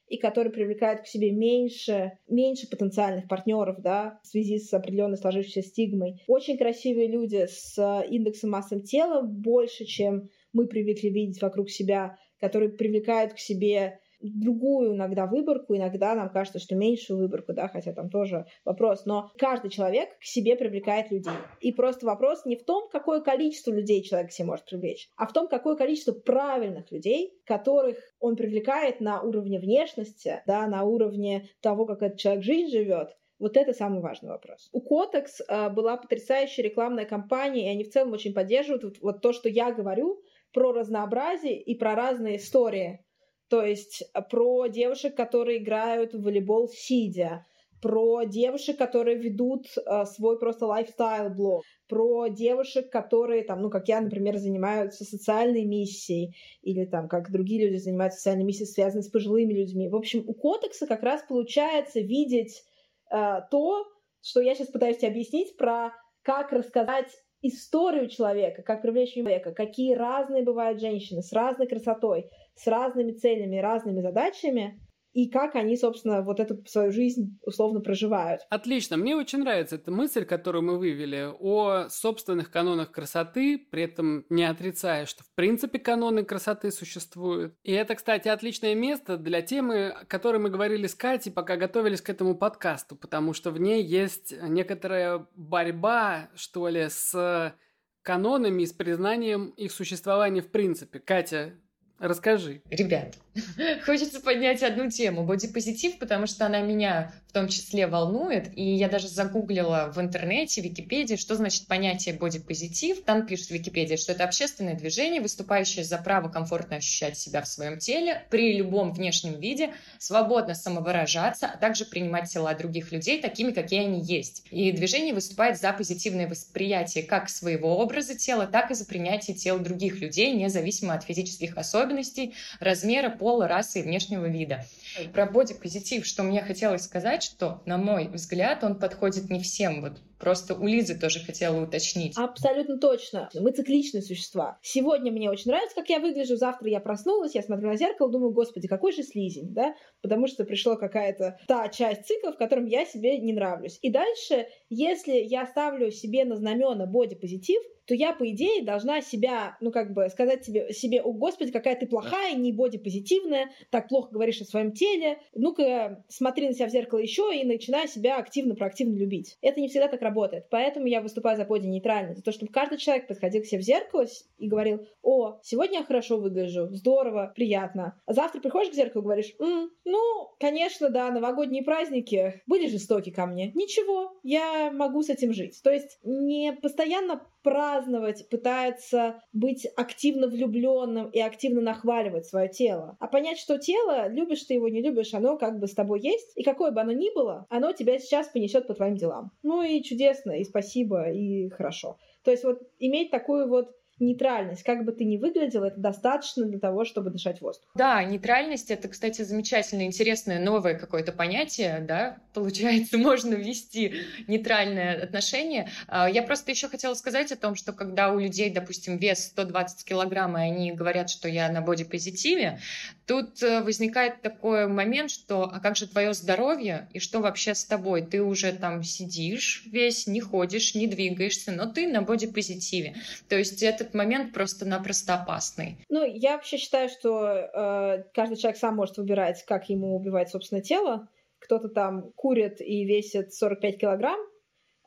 [0.08, 5.68] и которые привлекают к себе меньше, меньше потенциальных партнеров, да, в связи с определенной сложившейся
[5.68, 6.22] стигмой.
[6.28, 12.70] Очень красивые люди с индексом массы тела больше, чем мы привыкли видеть вокруг себя, которые
[12.70, 14.00] привлекают к себе
[14.34, 19.32] другую иногда выборку, иногда нам кажется, что меньшую выборку, да, хотя там тоже вопрос, но
[19.38, 21.34] каждый человек к себе привлекает людей.
[21.60, 25.34] И просто вопрос не в том, какое количество людей человек себе может привлечь, а в
[25.34, 31.86] том, какое количество правильных людей, которых он привлекает на уровне внешности, да, на уровне того,
[31.86, 34.70] как этот человек жизнь живет, вот это самый важный вопрос.
[34.72, 39.22] У Kotex э, была потрясающая рекламная кампания, и они в целом очень поддерживают вот, вот
[39.22, 40.22] то, что я говорю
[40.54, 43.05] про разнообразие и про разные истории
[43.50, 47.46] то есть э, про девушек, которые играют в волейбол сидя,
[47.82, 54.02] про девушек, которые ведут э, свой просто лайфстайл-блог, про девушек, которые там, ну, как я,
[54.02, 59.54] например, занимаются социальной миссией, или там, как другие люди занимаются социальной миссией, связанной с пожилыми
[59.54, 59.90] людьми.
[59.90, 62.64] В общем, у Котекса как раз получается видеть
[63.12, 63.86] э, то,
[64.22, 65.92] что я сейчас пытаюсь тебе объяснить про
[66.24, 67.12] как рассказать
[67.44, 73.58] историю человека, как привлечь человека, какие разные бывают женщины с разной красотой, с разными целями,
[73.58, 74.80] разными задачами,
[75.16, 78.42] и как они, собственно, вот эту свою жизнь условно проживают.
[78.50, 78.98] Отлично.
[78.98, 84.44] Мне очень нравится эта мысль, которую мы вывели о собственных канонах красоты, при этом не
[84.44, 87.56] отрицая, что в принципе каноны красоты существуют.
[87.64, 92.02] И это, кстати, отличное место для темы, о которой мы говорили с Катей, пока готовились
[92.02, 97.56] к этому подкасту, потому что в ней есть некоторая борьба, что ли, с
[98.02, 101.00] канонами и с признанием их существования в принципе.
[101.00, 101.54] Катя,
[102.00, 102.62] расскажи.
[102.70, 103.16] Ребят,
[103.86, 108.58] Хочется поднять одну тему, бодипозитив, потому что она меня том числе волнует.
[108.58, 113.04] И я даже загуглила в интернете, в Википедии, что значит понятие бодипозитив.
[113.04, 117.48] Там пишут в Википедии, что это общественное движение, выступающее за право комфортно ощущать себя в
[117.50, 123.52] своем теле при любом внешнем виде, свободно самовыражаться, а также принимать тела других людей такими,
[123.52, 124.46] какие они есть.
[124.50, 129.60] И движение выступает за позитивное восприятие как своего образа тела, так и за принятие тел
[129.60, 134.66] других людей, независимо от физических особенностей, размера, пола, расы и внешнего вида.
[135.14, 139.82] Про бодипозитив, что мне хотелось сказать, что, на мой взгляд, он подходит не всем.
[139.82, 142.18] Вот просто у Лизы тоже хотела уточнить.
[142.18, 143.30] Абсолютно точно.
[143.34, 144.58] Мы цикличные существа.
[144.62, 146.36] Сегодня мне очень нравится, как я выгляжу.
[146.36, 149.76] Завтра я проснулась, я смотрю на зеркало, думаю, господи, какой же слизень, да?
[150.02, 153.80] Потому что пришла какая-то та часть цикла, в котором я себе не нравлюсь.
[153.82, 159.58] И дальше, если я ставлю себе на знамена бодипозитив, то я, по идее, должна себя,
[159.62, 164.10] ну, как бы сказать себе, себе о, господи, какая ты плохая, не бодипозитивная, так плохо
[164.12, 168.96] говоришь о своем теле, ну-ка, смотри на себя в зеркало еще и начинай себя активно-проактивно
[168.96, 169.38] любить.
[169.42, 170.48] Это не всегда так работает.
[170.50, 174.06] Поэтому я выступаю за боди-нейтральность, за то, чтобы каждый человек подходил к себе в зеркало
[174.38, 178.00] и говорил, о, сегодня я хорошо выгляжу, здорово, приятно.
[178.06, 180.00] А завтра приходишь к зеркалу и говоришь, М, ну,
[180.40, 183.52] конечно, да, новогодние праздники были жестоки ко мне.
[183.54, 185.60] Ничего, я могу с этим жить.
[185.64, 192.98] То есть не постоянно праздновать, пытается быть активно влюбленным и активно нахваливать свое тело.
[193.00, 196.32] А понять, что тело, любишь ты его, не любишь, оно как бы с тобой есть,
[196.36, 199.32] и какое бы оно ни было, оно тебя сейчас понесет по твоим делам.
[199.44, 202.00] Ну и чудесно, и спасибо, и хорошо.
[202.24, 204.64] То есть вот иметь такую вот нейтральность.
[204.64, 207.70] Как бы ты ни выглядел, это достаточно для того, чтобы дышать воздух.
[207.76, 213.94] Да, нейтральность— это, кстати, замечательное, интересное, новое какое-то понятие, да, получается, можно ввести
[214.28, 215.70] нейтральное отношение.
[215.88, 219.86] А, я просто еще хотела сказать о том, что когда у людей, допустим, вес 120
[219.86, 222.60] килограмм, и они говорят, что я на бодипозитиве,
[223.06, 227.64] тут э, возникает такой момент, что а как же твое здоровье, и что вообще с
[227.64, 228.02] тобой?
[228.02, 232.96] Ты уже там сидишь весь, не ходишь, не двигаешься, но ты на бодипозитиве.
[233.30, 235.78] То есть это этот момент просто-напросто опасный.
[235.90, 240.64] Ну, я вообще считаю, что э, каждый человек сам может выбирать, как ему убивать собственное
[240.64, 241.08] тело.
[241.40, 244.20] Кто-то там курит и весит 45 килограмм,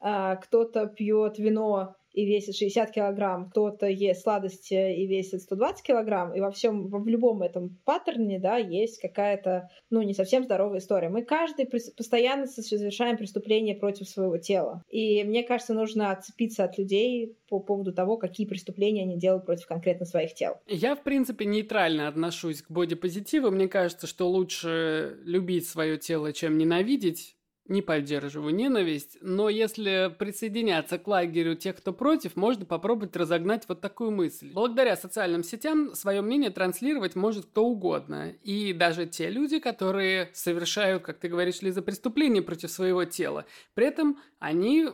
[0.03, 6.35] э, кто-то пьет вино и весит 60 килограмм, кто-то ест сладости и весит 120 килограмм,
[6.35, 11.11] и во всем, в любом этом паттерне, да, есть какая-то, ну, не совсем здоровая история.
[11.11, 14.83] Мы каждый постоянно совершаем преступления против своего тела.
[14.91, 19.69] И мне кажется, нужно отцепиться от людей по поводу того, какие преступления они делают против
[19.69, 20.57] конкретно своих тел.
[20.67, 23.53] Я, в принципе, нейтрально отношусь к бодипозитиву.
[23.53, 27.37] Мне кажется, что лучше любить свое тело, чем ненавидеть
[27.69, 33.81] не поддерживаю ненависть, но если присоединяться к лагерю тех, кто против, можно попробовать разогнать вот
[33.81, 34.51] такую мысль.
[34.53, 38.31] Благодаря социальным сетям свое мнение транслировать может кто угодно.
[38.43, 43.45] И даже те люди, которые совершают, как ты говоришь, Лиза, преступления против своего тела.
[43.75, 44.89] При этом они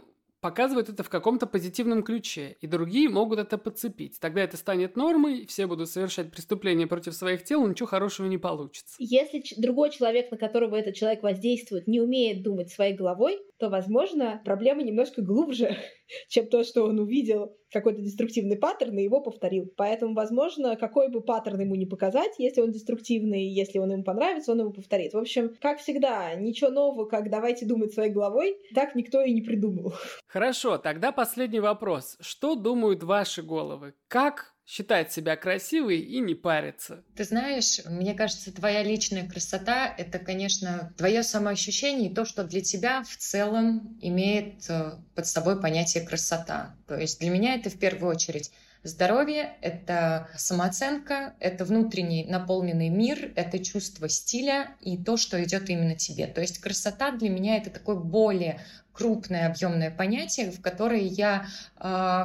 [0.44, 4.20] показывают это в каком-то позитивном ключе, и другие могут это подцепить.
[4.20, 8.94] Тогда это станет нормой, все будут совершать преступления против своих тел, ничего хорошего не получится.
[8.98, 14.42] Если другой человек, на которого этот человек воздействует, не умеет думать своей головой, то, возможно,
[14.44, 15.78] проблема немножко глубже,
[16.29, 19.73] чем то, что он увидел какой-то деструктивный паттерн и его повторил.
[19.77, 24.53] Поэтому, возможно, какой бы паттерн ему не показать, если он деструктивный, если он ему понравится,
[24.53, 25.12] он его повторит.
[25.12, 29.43] В общем, как всегда, ничего нового, как давайте думать своей головой, так никто и не
[29.43, 29.95] придумал.
[30.27, 32.17] Хорошо, тогда последний вопрос.
[32.21, 33.95] Что думают ваши головы?
[34.09, 37.03] Как считать себя красивой и не париться.
[37.16, 42.62] Ты знаешь, мне кажется, твоя личная красота— это, конечно, твое самоощущение и то, что для
[42.62, 46.74] тебя в целом имеет э, под собой понятие красота.
[46.87, 48.50] То есть для меня это в первую очередь
[48.85, 55.96] Здоровье— это самооценка, это внутренний наполненный мир, это чувство стиля и то, что идет именно
[55.96, 56.27] тебе.
[56.27, 58.61] То есть красота для меня— это такое более
[58.94, 61.80] крупное объемное понятие, в которое я э,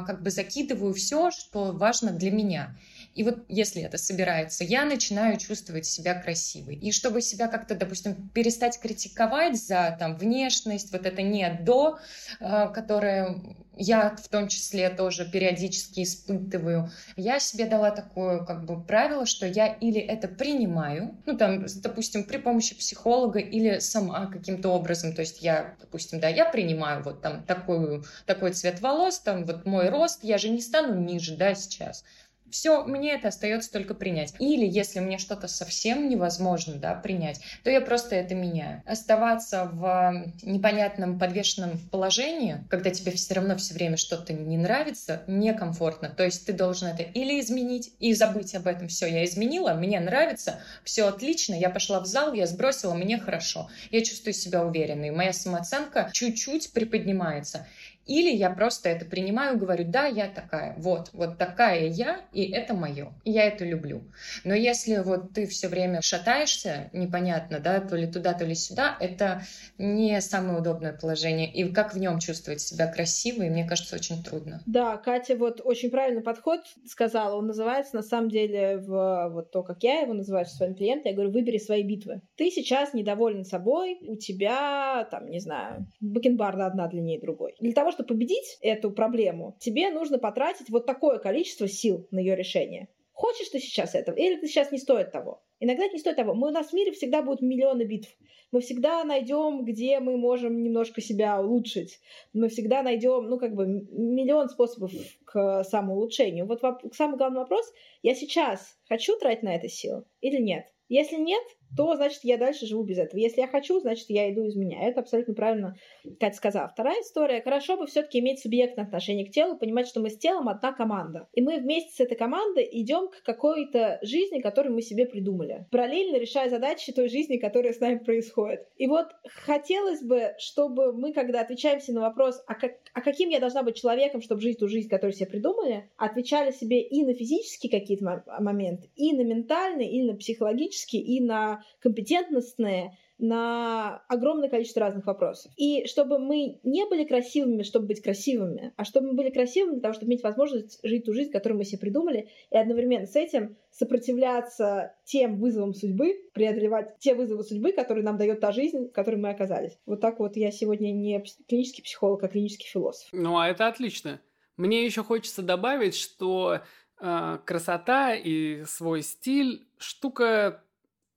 [0.06, 2.76] как бы закидываю все, что важно для меня.
[3.14, 6.76] И вот если это собирается, я начинаю чувствовать себя красивой.
[6.76, 11.98] И чтобы себя как-то, допустим, перестать критиковать за там внешность, вот это нет до,
[12.38, 16.90] э, которое я в том числе тоже периодически испытываю.
[17.16, 22.24] Я себе дала такое как бы правило, что я или это принимаю, ну там, допустим,
[22.24, 27.22] при помощи психолога или сама каким-то образом, то есть я, допустим, да, я принимаю вот
[27.22, 31.54] там такую, такой цвет волос, там вот мой рост, я же не стану ниже, да,
[31.54, 32.04] сейчас.
[32.50, 34.34] Все, мне это остается только принять.
[34.38, 38.82] Или если мне что-то совсем невозможно да, принять, то я просто это меняю.
[38.86, 46.10] Оставаться в непонятном подвешенном положении, когда тебе все равно все время что-то не нравится, некомфортно.
[46.10, 48.88] То есть ты должен это или изменить и забыть об этом.
[48.88, 53.70] Все, я изменила, мне нравится, все отлично, я пошла в зал, я сбросила, мне хорошо.
[53.90, 57.66] Я чувствую себя уверенной, моя самооценка чуть-чуть приподнимается.
[58.10, 62.74] Или я просто это принимаю, говорю, да, я такая, вот, вот такая я, и это
[62.74, 64.02] мое, и я это люблю.
[64.42, 68.96] Но если вот ты все время шатаешься, непонятно, да, то ли туда, то ли сюда,
[68.98, 69.42] это
[69.78, 71.48] не самое удобное положение.
[71.52, 74.60] И как в нем чувствовать себя красивой, мне кажется, очень трудно.
[74.66, 77.36] Да, Катя вот очень правильный подход сказала.
[77.36, 81.14] Он называется, на самом деле, в вот то, как я его называю своим клиентам, я
[81.14, 82.22] говорю, выбери свои битвы.
[82.34, 87.54] Ты сейчас недоволен собой, у тебя, там, не знаю, бакенбарда одна длиннее другой.
[87.60, 92.18] Для того, чтобы чтобы победить эту проблему, тебе нужно потратить вот такое количество сил на
[92.18, 92.88] ее решение.
[93.12, 95.42] Хочешь ты сейчас этого, или ты сейчас не стоит того?
[95.58, 96.32] Иногда это не стоит того.
[96.32, 98.08] Мы, у нас в мире всегда будут миллионы битв.
[98.50, 102.00] Мы всегда найдем, где мы можем немножко себя улучшить.
[102.32, 104.92] Мы всегда найдем, ну, как бы, миллион способов
[105.24, 106.46] к самоулучшению.
[106.46, 106.62] Вот
[106.94, 107.70] самый главный вопрос,
[108.02, 110.64] я сейчас хочу тратить на это силы или нет?
[110.88, 111.44] Если нет,
[111.76, 113.18] то, значит, я дальше живу без этого.
[113.18, 114.82] Если я хочу, значит, я иду из меня.
[114.82, 115.76] Это абсолютно правильно
[116.18, 116.68] Катя сказала.
[116.68, 117.42] Вторая история.
[117.42, 121.28] Хорошо бы все-таки иметь субъектное отношение к телу, понимать, что мы с телом одна команда.
[121.32, 125.66] И мы вместе с этой командой идем к какой-то жизни, которую мы себе придумали.
[125.70, 128.66] Параллельно решая задачи той жизни, которая с нами происходит.
[128.76, 133.40] И вот хотелось бы, чтобы мы, когда отвечаемся на вопрос, а, как, а каким я
[133.40, 137.70] должна быть человеком, чтобы жить ту жизнь, которую себе придумали, отвечали себе и на физические
[137.70, 145.06] какие-то моменты, и на ментальные, и на психологические, и на компетентностные на огромное количество разных
[145.06, 145.52] вопросов.
[145.56, 149.82] И чтобы мы не были красивыми, чтобы быть красивыми, а чтобы мы были красивыми для
[149.82, 153.56] того, чтобы иметь возможность жить ту жизнь, которую мы себе придумали, и одновременно с этим
[153.70, 159.16] сопротивляться тем вызовам судьбы, преодолевать те вызовы судьбы, которые нам дает та жизнь, в которой
[159.16, 159.78] мы оказались.
[159.86, 163.08] Вот так вот я сегодня не клинический психолог, а клинический философ.
[163.12, 164.20] Ну, а это отлично.
[164.56, 166.60] Мне еще хочется добавить, что
[167.00, 170.62] э, красота и свой стиль штука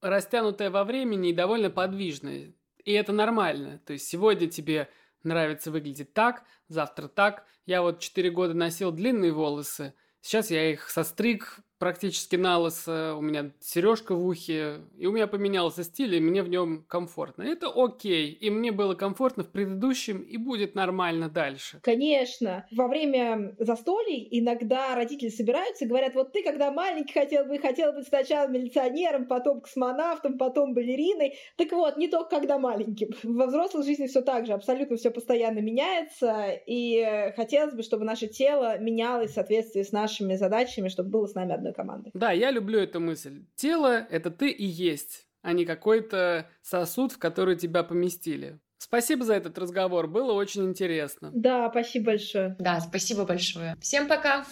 [0.03, 2.53] растянутая во времени и довольно подвижная.
[2.83, 3.79] И это нормально.
[3.85, 4.89] То есть сегодня тебе
[5.23, 7.45] нравится выглядеть так, завтра так.
[7.65, 13.21] Я вот 4 года носил длинные волосы, сейчас я их состриг практически на лысо, у
[13.21, 17.43] меня сережка в ухе, и у меня поменялся стиль, и мне в нем комфортно.
[17.43, 21.81] Это окей, и мне было комфортно в предыдущем, и будет нормально дальше.
[21.83, 22.65] Конечно.
[22.71, 27.91] Во время застолий иногда родители собираются и говорят, вот ты, когда маленький хотел бы, хотел
[27.91, 31.33] быть сначала милиционером, потом космонавтом, потом балериной.
[31.57, 33.09] Так вот, не только когда маленьким.
[33.23, 38.27] Во взрослой жизни все так же, абсолютно все постоянно меняется, и хотелось бы, чтобы наше
[38.27, 42.11] тело менялось в соответствии с нашими задачами, чтобы было с нами одной команды.
[42.13, 43.45] Да, я люблю эту мысль.
[43.55, 48.59] Тело— это ты и есть, а не какой-то сосуд, в который тебя поместили.
[48.77, 51.31] Спасибо за этот разговор, было очень интересно.
[51.33, 52.55] Да, спасибо большое.
[52.59, 53.75] Да, спасибо большое.
[53.81, 54.45] Всем пока!